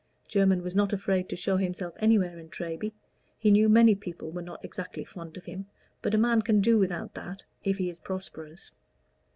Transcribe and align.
Jermyn 0.27 0.63
was 0.63 0.75
not 0.75 0.93
afraid 0.93 1.29
to 1.29 1.35
show 1.35 1.57
himself 1.57 1.93
anywhere 1.99 2.39
in 2.39 2.49
Treby. 2.49 2.91
He 3.37 3.51
knew 3.51 3.69
many 3.69 3.93
people 3.93 4.31
were 4.31 4.41
not 4.41 4.65
exactly 4.65 5.03
fond 5.05 5.37
of 5.37 5.45
him, 5.45 5.67
but 6.01 6.15
a 6.15 6.17
man 6.17 6.41
can 6.41 6.59
do 6.59 6.79
without 6.79 7.13
that, 7.13 7.43
if 7.63 7.77
he 7.77 7.87
is 7.87 7.99
prosperous. 7.99 8.71